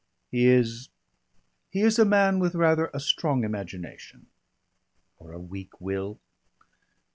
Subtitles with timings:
[0.31, 0.89] "He is
[1.69, 4.25] he is a man with rather a strong imagination."
[5.19, 6.19] "Or a weak will?"